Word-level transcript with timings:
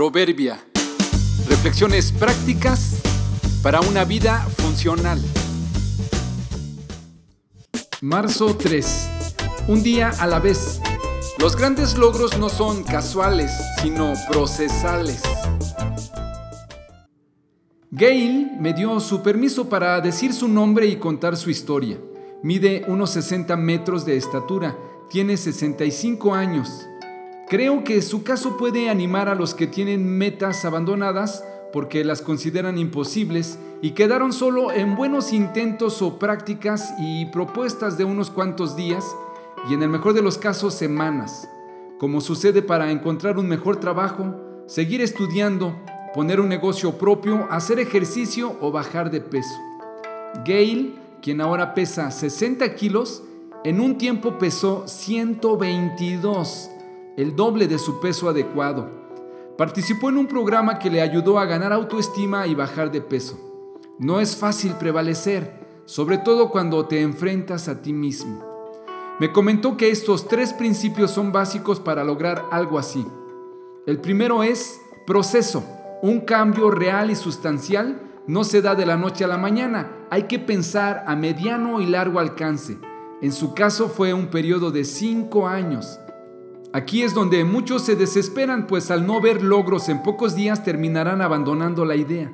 Proverbia. 0.00 0.58
Reflexiones 1.46 2.10
prácticas 2.10 3.02
para 3.62 3.82
una 3.82 4.06
vida 4.06 4.38
funcional. 4.56 5.20
Marzo 8.00 8.56
3. 8.56 9.10
Un 9.68 9.82
día 9.82 10.08
a 10.18 10.26
la 10.26 10.38
vez. 10.38 10.80
Los 11.38 11.54
grandes 11.54 11.98
logros 11.98 12.38
no 12.38 12.48
son 12.48 12.82
casuales, 12.82 13.52
sino 13.82 14.14
procesales. 14.30 15.20
Gail 17.90 18.52
me 18.58 18.72
dio 18.72 19.00
su 19.00 19.20
permiso 19.20 19.68
para 19.68 20.00
decir 20.00 20.32
su 20.32 20.48
nombre 20.48 20.86
y 20.86 20.96
contar 20.96 21.36
su 21.36 21.50
historia. 21.50 21.98
Mide 22.42 22.86
unos 22.88 23.10
60 23.10 23.54
metros 23.58 24.06
de 24.06 24.16
estatura, 24.16 24.78
tiene 25.10 25.36
65 25.36 26.34
años. 26.34 26.86
Creo 27.50 27.82
que 27.82 28.00
su 28.00 28.22
caso 28.22 28.56
puede 28.56 28.88
animar 28.90 29.28
a 29.28 29.34
los 29.34 29.54
que 29.54 29.66
tienen 29.66 30.06
metas 30.06 30.64
abandonadas 30.64 31.44
porque 31.72 32.04
las 32.04 32.22
consideran 32.22 32.78
imposibles 32.78 33.58
y 33.82 33.90
quedaron 33.90 34.32
solo 34.32 34.70
en 34.70 34.94
buenos 34.94 35.32
intentos 35.32 36.00
o 36.00 36.16
prácticas 36.16 36.94
y 37.00 37.26
propuestas 37.26 37.98
de 37.98 38.04
unos 38.04 38.30
cuantos 38.30 38.76
días 38.76 39.04
y 39.68 39.74
en 39.74 39.82
el 39.82 39.88
mejor 39.88 40.12
de 40.12 40.22
los 40.22 40.38
casos 40.38 40.74
semanas, 40.74 41.48
como 41.98 42.20
sucede 42.20 42.62
para 42.62 42.92
encontrar 42.92 43.36
un 43.36 43.48
mejor 43.48 43.80
trabajo, 43.80 44.36
seguir 44.68 45.00
estudiando, 45.00 45.74
poner 46.14 46.38
un 46.38 46.48
negocio 46.48 46.98
propio, 46.98 47.48
hacer 47.50 47.80
ejercicio 47.80 48.56
o 48.60 48.70
bajar 48.70 49.10
de 49.10 49.22
peso. 49.22 49.58
Gail, 50.44 51.00
quien 51.20 51.40
ahora 51.40 51.74
pesa 51.74 52.12
60 52.12 52.76
kilos, 52.76 53.24
en 53.64 53.80
un 53.80 53.98
tiempo 53.98 54.38
pesó 54.38 54.86
122, 54.86 56.70
el 57.16 57.36
doble 57.36 57.68
de 57.68 57.78
su 57.78 58.00
peso 58.00 58.28
adecuado. 58.28 58.88
Participó 59.56 60.08
en 60.08 60.18
un 60.18 60.26
programa 60.26 60.78
que 60.78 60.90
le 60.90 61.02
ayudó 61.02 61.38
a 61.38 61.44
ganar 61.44 61.72
autoestima 61.72 62.46
y 62.46 62.54
bajar 62.54 62.90
de 62.90 63.00
peso. 63.00 63.38
No 63.98 64.20
es 64.20 64.36
fácil 64.36 64.72
prevalecer, 64.74 65.82
sobre 65.84 66.18
todo 66.18 66.50
cuando 66.50 66.86
te 66.86 67.02
enfrentas 67.02 67.68
a 67.68 67.82
ti 67.82 67.92
mismo. 67.92 68.42
Me 69.18 69.32
comentó 69.32 69.76
que 69.76 69.90
estos 69.90 70.28
tres 70.28 70.54
principios 70.54 71.10
son 71.10 71.30
básicos 71.30 71.78
para 71.78 72.04
lograr 72.04 72.46
algo 72.50 72.78
así. 72.78 73.06
El 73.86 74.00
primero 74.00 74.42
es 74.42 74.80
proceso. 75.06 75.62
Un 76.00 76.20
cambio 76.20 76.70
real 76.70 77.10
y 77.10 77.14
sustancial 77.14 78.00
no 78.26 78.44
se 78.44 78.62
da 78.62 78.74
de 78.74 78.86
la 78.86 78.96
noche 78.96 79.24
a 79.24 79.28
la 79.28 79.36
mañana. 79.36 79.90
Hay 80.08 80.22
que 80.22 80.38
pensar 80.38 81.04
a 81.06 81.16
mediano 81.16 81.82
y 81.82 81.86
largo 81.86 82.18
alcance. 82.18 82.78
En 83.20 83.32
su 83.32 83.52
caso 83.52 83.88
fue 83.88 84.14
un 84.14 84.28
periodo 84.28 84.70
de 84.70 84.84
cinco 84.84 85.46
años. 85.46 86.00
Aquí 86.72 87.02
es 87.02 87.14
donde 87.14 87.44
muchos 87.44 87.82
se 87.82 87.96
desesperan, 87.96 88.68
pues 88.68 88.92
al 88.92 89.04
no 89.04 89.20
ver 89.20 89.42
logros 89.42 89.88
en 89.88 90.04
pocos 90.04 90.36
días 90.36 90.62
terminarán 90.62 91.20
abandonando 91.20 91.84
la 91.84 91.96
idea. 91.96 92.30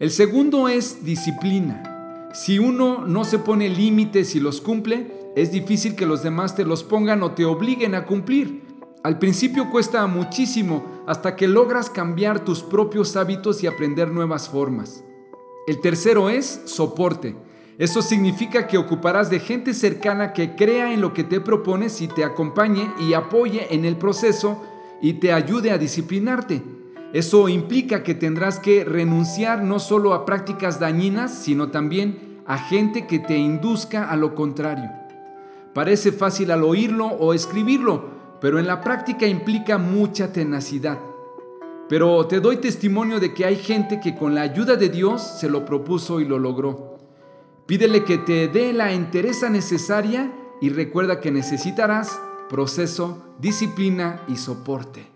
El 0.00 0.10
segundo 0.10 0.68
es 0.68 1.04
disciplina. 1.04 2.30
Si 2.34 2.58
uno 2.58 3.06
no 3.06 3.24
se 3.24 3.38
pone 3.38 3.68
límites 3.68 4.34
y 4.34 4.40
los 4.40 4.60
cumple, 4.60 5.30
es 5.36 5.52
difícil 5.52 5.94
que 5.94 6.04
los 6.04 6.24
demás 6.24 6.56
te 6.56 6.64
los 6.64 6.82
pongan 6.82 7.22
o 7.22 7.30
te 7.30 7.44
obliguen 7.44 7.94
a 7.94 8.06
cumplir. 8.06 8.62
Al 9.04 9.20
principio 9.20 9.70
cuesta 9.70 10.04
muchísimo 10.08 10.84
hasta 11.06 11.36
que 11.36 11.46
logras 11.46 11.90
cambiar 11.90 12.44
tus 12.44 12.62
propios 12.62 13.14
hábitos 13.14 13.62
y 13.62 13.68
aprender 13.68 14.10
nuevas 14.10 14.48
formas. 14.48 15.04
El 15.68 15.80
tercero 15.80 16.28
es 16.28 16.62
soporte. 16.64 17.36
Eso 17.76 18.02
significa 18.02 18.68
que 18.68 18.78
ocuparás 18.78 19.30
de 19.30 19.40
gente 19.40 19.74
cercana 19.74 20.32
que 20.32 20.54
crea 20.54 20.92
en 20.92 21.00
lo 21.00 21.12
que 21.12 21.24
te 21.24 21.40
propones 21.40 22.00
y 22.00 22.08
te 22.08 22.24
acompañe 22.24 22.88
y 23.00 23.14
apoye 23.14 23.74
en 23.74 23.84
el 23.84 23.96
proceso 23.96 24.62
y 25.02 25.14
te 25.14 25.32
ayude 25.32 25.72
a 25.72 25.78
disciplinarte. 25.78 26.62
Eso 27.12 27.48
implica 27.48 28.02
que 28.02 28.14
tendrás 28.14 28.60
que 28.60 28.84
renunciar 28.84 29.62
no 29.62 29.80
solo 29.80 30.14
a 30.14 30.24
prácticas 30.24 30.78
dañinas, 30.78 31.34
sino 31.34 31.70
también 31.70 32.40
a 32.46 32.58
gente 32.58 33.06
que 33.06 33.18
te 33.18 33.36
induzca 33.36 34.08
a 34.08 34.16
lo 34.16 34.34
contrario. 34.34 34.90
Parece 35.72 36.12
fácil 36.12 36.52
al 36.52 36.62
oírlo 36.62 37.06
o 37.06 37.34
escribirlo, 37.34 38.04
pero 38.40 38.60
en 38.60 38.68
la 38.68 38.80
práctica 38.80 39.26
implica 39.26 39.78
mucha 39.78 40.32
tenacidad. 40.32 40.98
Pero 41.88 42.26
te 42.26 42.40
doy 42.40 42.56
testimonio 42.58 43.18
de 43.18 43.34
que 43.34 43.44
hay 43.44 43.56
gente 43.56 44.00
que 44.00 44.14
con 44.14 44.34
la 44.34 44.42
ayuda 44.42 44.76
de 44.76 44.88
Dios 44.88 45.22
se 45.22 45.48
lo 45.48 45.64
propuso 45.64 46.20
y 46.20 46.24
lo 46.24 46.38
logró. 46.38 46.93
Pídele 47.66 48.04
que 48.04 48.18
te 48.18 48.48
dé 48.48 48.74
la 48.74 48.92
entereza 48.92 49.48
necesaria 49.48 50.30
y 50.60 50.68
recuerda 50.68 51.20
que 51.20 51.30
necesitarás 51.30 52.20
proceso, 52.50 53.34
disciplina 53.38 54.22
y 54.28 54.36
soporte. 54.36 55.10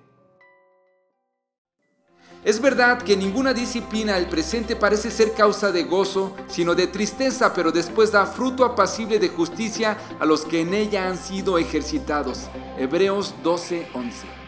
Es 2.44 2.62
verdad 2.62 3.02
que 3.02 3.18
ninguna 3.18 3.52
disciplina 3.52 4.14
del 4.14 4.28
presente 4.28 4.76
parece 4.76 5.10
ser 5.10 5.32
causa 5.34 5.72
de 5.72 5.82
gozo, 5.84 6.34
sino 6.46 6.74
de 6.74 6.86
tristeza, 6.86 7.52
pero 7.52 7.70
después 7.70 8.12
da 8.12 8.24
fruto 8.24 8.64
apacible 8.64 9.18
de 9.18 9.28
justicia 9.28 9.98
a 10.18 10.24
los 10.24 10.46
que 10.46 10.62
en 10.62 10.72
ella 10.72 11.06
han 11.06 11.18
sido 11.18 11.58
ejercitados. 11.58 12.48
Hebreos 12.78 13.34
12:11 13.44 14.47